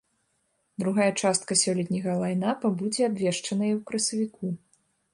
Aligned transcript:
Другая 0.83 1.07
частка 1.21 1.51
сёлетняга 1.63 2.13
лайн-апа 2.23 2.67
будзе 2.83 3.01
абвешчаная 3.11 3.71
ў 3.79 3.81
красавіку. 3.91 4.45